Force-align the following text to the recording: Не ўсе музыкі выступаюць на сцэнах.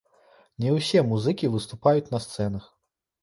Не 0.63 0.71
ўсе 0.77 1.03
музыкі 1.09 1.51
выступаюць 1.55 2.09
на 2.13 2.21
сцэнах. 2.27 2.65